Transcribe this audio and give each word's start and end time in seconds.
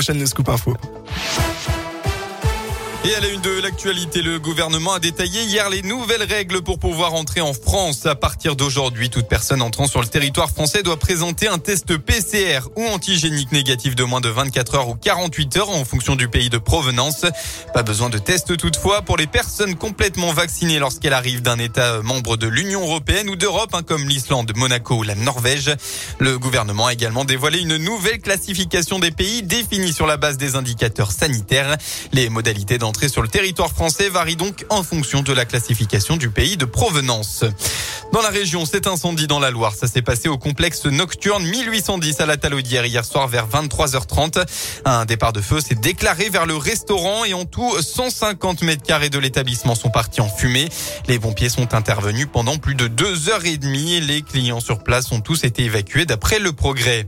enchaîne 0.00 0.18
le 0.18 0.26
scoop 0.26 0.48
info. 0.48 0.74
Et 3.02 3.14
à 3.14 3.20
la 3.20 3.28
une 3.28 3.40
de 3.40 3.62
l'actualité, 3.62 4.20
le 4.20 4.38
gouvernement 4.38 4.92
a 4.92 4.98
détaillé 4.98 5.44
hier 5.44 5.70
les 5.70 5.80
nouvelles 5.80 6.22
règles 6.22 6.60
pour 6.60 6.78
pouvoir 6.78 7.14
entrer 7.14 7.40
en 7.40 7.54
France. 7.54 8.04
À 8.04 8.14
partir 8.14 8.56
d'aujourd'hui, 8.56 9.08
toute 9.08 9.26
personne 9.26 9.62
entrant 9.62 9.86
sur 9.86 10.02
le 10.02 10.06
territoire 10.06 10.50
français 10.50 10.82
doit 10.82 10.98
présenter 10.98 11.48
un 11.48 11.58
test 11.58 11.96
PCR 11.96 12.68
ou 12.76 12.84
antigénique 12.88 13.52
négatif 13.52 13.96
de 13.96 14.04
moins 14.04 14.20
de 14.20 14.28
24 14.28 14.74
heures 14.74 14.88
ou 14.90 14.96
48 14.96 15.56
heures 15.56 15.70
en 15.70 15.82
fonction 15.86 16.14
du 16.14 16.28
pays 16.28 16.50
de 16.50 16.58
provenance. 16.58 17.24
Pas 17.72 17.82
besoin 17.82 18.10
de 18.10 18.18
test 18.18 18.54
toutefois 18.58 19.00
pour 19.00 19.16
les 19.16 19.26
personnes 19.26 19.76
complètement 19.76 20.34
vaccinées 20.34 20.78
lorsqu'elles 20.78 21.14
arrivent 21.14 21.42
d'un 21.42 21.58
État 21.58 22.02
membre 22.02 22.36
de 22.36 22.48
l'Union 22.48 22.82
européenne 22.82 23.30
ou 23.30 23.36
d'Europe, 23.36 23.70
hein, 23.72 23.82
comme 23.82 24.06
l'Islande, 24.10 24.52
Monaco 24.56 24.96
ou 24.96 25.04
la 25.04 25.14
Norvège. 25.14 25.74
Le 26.18 26.38
gouvernement 26.38 26.88
a 26.88 26.92
également 26.92 27.24
dévoilé 27.24 27.60
une 27.60 27.78
nouvelle 27.78 28.20
classification 28.20 28.98
des 28.98 29.10
pays 29.10 29.42
définie 29.42 29.94
sur 29.94 30.06
la 30.06 30.18
base 30.18 30.36
des 30.36 30.54
indicateurs 30.54 31.12
sanitaires. 31.12 31.78
Les 32.12 32.28
modalités 32.28 32.76
dans 32.76 32.89
L'entrée 32.90 33.08
sur 33.08 33.22
le 33.22 33.28
territoire 33.28 33.70
français 33.70 34.08
varie 34.08 34.34
donc 34.34 34.66
en 34.68 34.82
fonction 34.82 35.22
de 35.22 35.32
la 35.32 35.44
classification 35.44 36.16
du 36.16 36.28
pays 36.28 36.56
de 36.56 36.64
provenance. 36.64 37.44
Dans 38.12 38.20
la 38.20 38.30
région, 38.30 38.66
cet 38.66 38.88
incendie 38.88 39.28
dans 39.28 39.38
la 39.38 39.52
Loire, 39.52 39.74
ça 39.76 39.86
s'est 39.86 40.02
passé 40.02 40.28
au 40.28 40.36
complexe 40.36 40.84
nocturne 40.86 41.44
1810 41.44 42.20
à 42.20 42.26
la 42.26 42.36
Talaudière 42.36 42.84
hier 42.84 43.04
soir 43.04 43.28
vers 43.28 43.46
23h30. 43.48 44.44
Un 44.84 45.04
départ 45.04 45.32
de 45.32 45.40
feu 45.40 45.60
s'est 45.60 45.76
déclaré 45.76 46.30
vers 46.30 46.46
le 46.46 46.56
restaurant 46.56 47.24
et 47.24 47.32
en 47.32 47.44
tout 47.44 47.80
150 47.80 48.62
mètres 48.62 48.82
carrés 48.82 49.08
de 49.08 49.20
l'établissement 49.20 49.76
sont 49.76 49.90
partis 49.90 50.20
en 50.20 50.28
fumée. 50.28 50.68
Les 51.06 51.20
pompiers 51.20 51.48
sont 51.48 51.72
intervenus 51.72 52.26
pendant 52.32 52.56
plus 52.56 52.74
de 52.74 52.88
deux 52.88 53.28
heures 53.28 53.46
et 53.46 53.56
demie. 53.56 54.00
Les 54.00 54.22
clients 54.22 54.58
sur 54.58 54.82
place 54.82 55.12
ont 55.12 55.20
tous 55.20 55.44
été 55.44 55.62
évacués 55.62 56.06
d'après 56.06 56.40
le 56.40 56.52
progrès. 56.52 57.06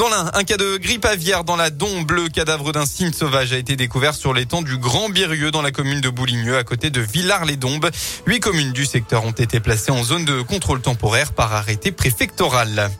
Dans 0.00 0.08
l'un, 0.08 0.30
un 0.32 0.44
cas 0.44 0.56
de 0.56 0.78
grippe 0.78 1.04
aviaire 1.04 1.44
dans 1.44 1.56
la 1.56 1.68
Dombe. 1.68 2.10
Le 2.12 2.30
cadavre 2.30 2.72
d'un 2.72 2.86
cygne 2.86 3.12
sauvage 3.12 3.52
a 3.52 3.58
été 3.58 3.76
découvert 3.76 4.14
sur 4.14 4.32
l'étang 4.32 4.62
du 4.62 4.78
Grand 4.78 5.10
Birieux 5.10 5.50
dans 5.50 5.60
la 5.60 5.72
commune 5.72 6.00
de 6.00 6.08
Bouligneux 6.08 6.56
à 6.56 6.64
côté 6.64 6.88
de 6.88 7.02
Villars-les-Dombes. 7.02 7.90
Huit 8.24 8.40
communes 8.40 8.72
du 8.72 8.86
secteur 8.86 9.26
ont 9.26 9.32
été 9.32 9.60
placées 9.60 9.90
en 9.90 10.02
zone 10.02 10.24
de 10.24 10.40
contrôle 10.40 10.80
temporaire 10.80 11.34
par 11.34 11.52
arrêté 11.52 11.92
préfectoral. 11.92 12.90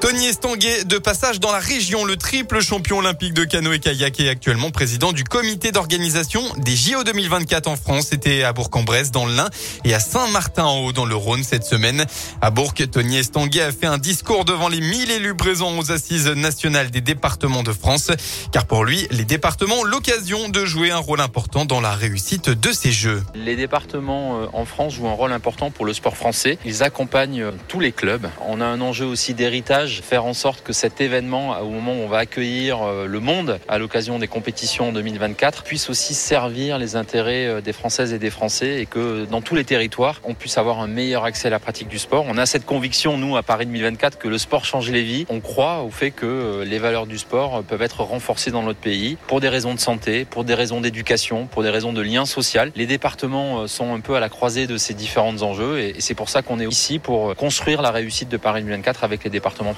Tony 0.00 0.28
Estanguet, 0.28 0.84
de 0.84 0.96
passage 0.96 1.40
dans 1.40 1.52
la 1.52 1.58
région, 1.58 2.06
le 2.06 2.16
triple 2.16 2.62
champion 2.62 2.98
olympique 2.98 3.34
de 3.34 3.44
canoë-kayak 3.44 4.18
est 4.20 4.30
actuellement 4.30 4.70
président 4.70 5.12
du 5.12 5.24
comité 5.24 5.72
d'organisation 5.72 6.40
des 6.56 6.74
JO 6.74 7.04
2024 7.04 7.66
en 7.68 7.76
France. 7.76 8.06
C'était 8.08 8.42
à 8.42 8.54
Bourg-en-Bresse 8.54 9.10
dans 9.10 9.26
l'Ain 9.26 9.50
et 9.84 9.92
à 9.92 10.00
Saint-Martin-en-Haut 10.00 10.92
dans 10.92 11.04
le 11.04 11.14
Rhône 11.14 11.44
cette 11.44 11.64
semaine. 11.64 12.06
À 12.40 12.50
Bourg, 12.50 12.72
Tony 12.90 13.18
Estanguet 13.18 13.60
a 13.60 13.72
fait 13.72 13.86
un 13.86 13.98
discours 13.98 14.46
devant 14.46 14.68
les 14.68 14.80
1000 14.80 15.10
élus 15.10 15.34
présents 15.34 15.76
aux 15.76 15.92
assises 15.92 16.28
nationales 16.28 16.90
des 16.90 17.02
départements 17.02 17.62
de 17.62 17.72
France. 17.72 18.10
Car 18.52 18.64
pour 18.64 18.86
lui, 18.86 19.06
les 19.10 19.26
départements 19.26 19.80
ont 19.80 19.84
l'occasion 19.84 20.48
de 20.48 20.64
jouer 20.64 20.92
un 20.92 20.98
rôle 20.98 21.20
important 21.20 21.66
dans 21.66 21.82
la 21.82 21.92
réussite 21.92 22.48
de 22.48 22.72
ces 22.72 22.90
Jeux. 22.90 23.22
Les 23.34 23.54
départements 23.54 24.40
euh, 24.40 24.46
en 24.54 24.64
France 24.64 24.94
jouent 24.94 25.08
un 25.08 25.12
rôle 25.12 25.32
important 25.32 25.70
pour 25.70 25.84
le 25.84 25.92
sport 25.92 26.16
français. 26.16 26.56
Ils 26.64 26.82
accompagnent 26.82 27.42
euh, 27.42 27.52
tous 27.68 27.80
les 27.80 27.92
clubs. 27.92 28.26
On 28.46 28.62
a 28.62 28.64
un 28.64 28.80
enjeu 28.80 29.04
aussi 29.04 29.34
d'héritage 29.34 29.89
faire 29.90 30.24
en 30.24 30.34
sorte 30.34 30.62
que 30.62 30.72
cet 30.72 31.00
événement, 31.00 31.58
au 31.60 31.68
moment 31.68 31.92
où 31.92 32.02
on 32.04 32.08
va 32.08 32.18
accueillir 32.18 32.82
euh, 32.82 33.06
le 33.06 33.20
monde 33.20 33.58
à 33.68 33.78
l'occasion 33.78 34.18
des 34.18 34.28
compétitions 34.28 34.92
2024, 34.92 35.62
puisse 35.62 35.90
aussi 35.90 36.14
servir 36.14 36.78
les 36.78 36.96
intérêts 36.96 37.46
euh, 37.46 37.60
des 37.60 37.72
Françaises 37.72 38.12
et 38.12 38.18
des 38.18 38.30
Français 38.30 38.80
et 38.80 38.86
que 38.86 39.24
dans 39.24 39.40
tous 39.40 39.54
les 39.54 39.64
territoires, 39.64 40.20
on 40.24 40.34
puisse 40.34 40.58
avoir 40.58 40.80
un 40.80 40.86
meilleur 40.86 41.24
accès 41.24 41.48
à 41.48 41.50
la 41.50 41.58
pratique 41.58 41.88
du 41.88 41.98
sport. 41.98 42.24
On 42.28 42.38
a 42.38 42.46
cette 42.46 42.66
conviction, 42.66 43.18
nous, 43.18 43.36
à 43.36 43.42
Paris 43.42 43.66
2024, 43.66 44.18
que 44.18 44.28
le 44.28 44.38
sport 44.38 44.64
change 44.64 44.90
les 44.90 45.02
vies. 45.02 45.26
On 45.28 45.40
croit 45.40 45.82
au 45.82 45.90
fait 45.90 46.10
que 46.10 46.26
euh, 46.26 46.64
les 46.64 46.78
valeurs 46.78 47.06
du 47.06 47.18
sport 47.18 47.62
peuvent 47.62 47.82
être 47.82 48.02
renforcées 48.02 48.50
dans 48.50 48.62
notre 48.62 48.80
pays 48.80 49.16
pour 49.26 49.40
des 49.40 49.48
raisons 49.48 49.74
de 49.74 49.80
santé, 49.80 50.24
pour 50.24 50.44
des 50.44 50.54
raisons 50.54 50.80
d'éducation, 50.80 51.46
pour 51.46 51.62
des 51.62 51.70
raisons 51.70 51.92
de 51.92 52.00
lien 52.00 52.24
social. 52.24 52.72
Les 52.76 52.86
départements 52.86 53.66
sont 53.66 53.94
un 53.94 54.00
peu 54.00 54.14
à 54.14 54.20
la 54.20 54.28
croisée 54.28 54.66
de 54.66 54.76
ces 54.76 54.94
différents 54.94 55.42
enjeux 55.42 55.80
et 55.80 55.96
c'est 55.98 56.14
pour 56.14 56.28
ça 56.28 56.42
qu'on 56.42 56.60
est 56.60 56.66
ici 56.66 56.98
pour 56.98 57.34
construire 57.36 57.82
la 57.82 57.90
réussite 57.90 58.28
de 58.28 58.36
Paris 58.36 58.62
2024 58.62 59.04
avec 59.04 59.24
les 59.24 59.30
départements 59.30 59.74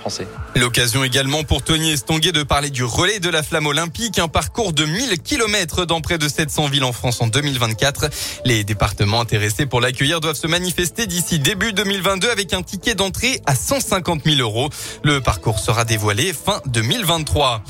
L'occasion 0.57 1.05
également 1.05 1.45
pour 1.45 1.63
Tony 1.63 1.93
Estonguet 1.93 2.33
de 2.33 2.43
parler 2.43 2.71
du 2.71 2.85
relais 2.85 3.21
de 3.21 3.29
la 3.29 3.43
flamme 3.43 3.67
olympique, 3.67 4.19
un 4.19 4.29
parcours 4.29 4.73
de 4.73 4.85
1000 4.85 5.23
km 5.23 5.85
dans 5.85 6.01
près 6.01 6.19
de 6.19 6.29
700 6.29 6.69
villes 6.69 6.85
en 6.85 6.93
France 6.93 7.21
en 7.21 7.27
2024. 7.27 8.11
Les 8.45 8.65
départements 8.65 9.21
intéressés 9.21 9.67
pour 9.67 9.81
l'accueillir 9.81 10.21
doivent 10.21 10.37
se 10.37 10.47
manifester 10.47 11.07
d'ici 11.07 11.39
début 11.39 11.73
2022 11.73 12.31
avec 12.31 12.53
un 12.53 12.63
ticket 12.63 12.95
d'entrée 12.95 13.41
à 13.47 13.55
150 13.55 14.25
000 14.25 14.41
euros. 14.41 14.71
Le 15.05 15.21
parcours 15.21 15.59
sera 15.59 15.85
dévoilé 15.85 16.33
fin 16.33 16.61
2023. 16.67 17.63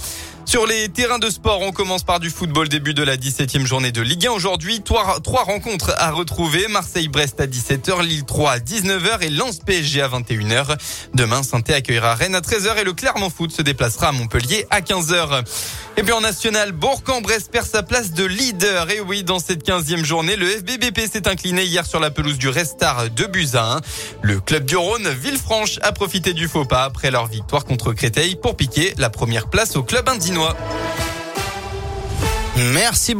Sur 0.45 0.67
les 0.67 0.89
terrains 0.89 1.19
de 1.19 1.31
sport, 1.31 1.61
on 1.63 1.73
commence 1.73 2.03
par 2.03 2.21
du 2.21 2.29
football, 2.29 2.69
début 2.69 2.95
de 2.95 3.03
la 3.03 3.17
17e 3.17 3.65
journée 3.65 3.93
de 3.93 4.03
Ligue 4.03 4.27
1. 4.27 4.33
Aujourd'hui, 4.33 4.83
trois, 4.83 5.21
rencontres 5.45 5.95
à 5.97 6.11
retrouver. 6.11 6.69
Marseille-Brest 6.69 7.41
à 7.41 7.47
17h, 7.47 8.03
Lille 8.03 8.25
3 8.25 8.51
à 8.51 8.59
19h 8.59 9.23
et 9.23 9.31
Lens-PSG 9.31 10.03
à 10.03 10.09
21h. 10.09 10.77
Demain, 11.15 11.43
saint 11.43 11.63
accueillera 11.69 12.15
Rennes 12.15 12.35
à 12.35 12.41
13h 12.41 12.79
et 12.79 12.85
le 12.85 12.93
Clermont 12.93 13.31
Foot 13.31 13.53
se 13.53 13.63
déplacera 13.63 14.09
à 14.09 14.13
Montpellier 14.13 14.67
à 14.71 14.81
15h. 14.81 15.45
Et 15.97 16.03
puis 16.03 16.13
en 16.13 16.21
national, 16.21 16.73
Bourg-en-Bresse 16.73 17.49
perd 17.49 17.67
sa 17.67 17.83
place 17.83 18.13
de 18.13 18.25
leader. 18.25 18.91
Et 18.91 19.01
oui, 19.01 19.23
dans 19.23 19.39
cette 19.39 19.67
15e 19.67 20.05
journée, 20.05 20.37
le 20.37 20.47
FBBP 20.47 21.01
s'est 21.11 21.29
incliné 21.29 21.65
hier 21.65 21.87
sur 21.87 22.01
la 22.01 22.11
pelouse 22.11 22.39
du 22.39 22.49
Restart 22.49 23.11
de 23.11 23.25
Buzyn. 23.27 23.81
Le 24.23 24.41
club 24.41 24.65
du 24.65 24.77
Rhône, 24.77 25.09
Villefranche, 25.09 25.79
a 25.83 25.93
profité 25.93 26.33
du 26.33 26.49
faux 26.49 26.65
pas 26.65 26.85
après 26.85 27.11
leur 27.11 27.27
victoire 27.27 27.65
contre 27.65 27.93
Créteil 27.93 28.37
pour 28.37 28.57
piquer 28.57 28.95
la 28.99 29.09
première 29.09 29.49
place 29.49 29.77
au 29.77 29.83
club 29.83 30.09
Merci 30.33 30.55
beaucoup. 32.57 33.11